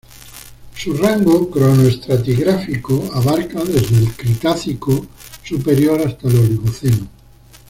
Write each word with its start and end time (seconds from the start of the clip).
Su 0.75 0.93
rango 0.95 1.51
cronoestratigráfico 1.51 3.07
abarcaba 3.13 3.65
desde 3.65 3.97
el 3.97 4.11
Cretácico 4.13 5.05
superior 5.43 6.01
hasta 6.01 6.27
el 6.27 6.39
Oligoceno. 6.39 7.07